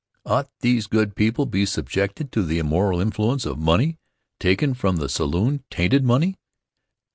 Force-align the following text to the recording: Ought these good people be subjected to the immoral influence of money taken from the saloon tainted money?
Ought 0.25 0.49
these 0.61 0.87
good 0.87 1.15
people 1.15 1.45
be 1.45 1.63
subjected 1.63 2.31
to 2.31 2.41
the 2.41 2.57
immoral 2.57 2.99
influence 2.99 3.45
of 3.45 3.59
money 3.59 3.99
taken 4.39 4.73
from 4.73 4.95
the 4.95 5.07
saloon 5.07 5.63
tainted 5.69 6.03
money? 6.03 6.35